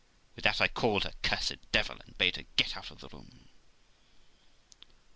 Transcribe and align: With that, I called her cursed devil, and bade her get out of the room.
With 0.35 0.43
that, 0.45 0.59
I 0.59 0.67
called 0.67 1.03
her 1.03 1.13
cursed 1.21 1.57
devil, 1.71 1.99
and 2.03 2.17
bade 2.17 2.35
her 2.37 2.45
get 2.55 2.75
out 2.75 2.89
of 2.89 3.01
the 3.01 3.09
room. 3.09 3.49